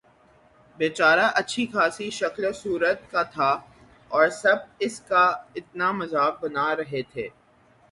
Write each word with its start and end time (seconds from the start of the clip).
بے 0.77 0.87
چارہ 0.97 1.25
اچھی 1.39 1.63
خاصی 1.73 2.07
شکل 2.19 2.43
صورت 2.61 2.99
کا 3.11 3.21
تھا 3.33 3.51
اور 4.11 4.25
سب 4.41 4.57
اس 4.85 4.95
کا 5.09 5.23
اتنا 5.57 5.91
مذاق 5.99 6.33
بنا 6.43 6.67
رہے 6.75 7.01
تھے 7.11 7.27